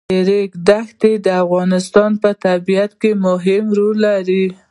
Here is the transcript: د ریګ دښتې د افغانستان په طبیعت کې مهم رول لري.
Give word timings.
د 0.09 0.13
ریګ 0.29 0.51
دښتې 0.67 1.11
د 1.25 1.27
افغانستان 1.43 2.11
په 2.21 2.29
طبیعت 2.45 2.91
کې 3.01 3.11
مهم 3.25 3.65
رول 3.77 3.95
لري. 4.07 4.45